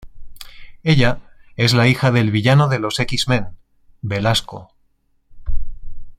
[0.83, 1.19] Ella
[1.57, 3.55] es la hija del villano de los X-Men,
[4.01, 4.73] Belasco.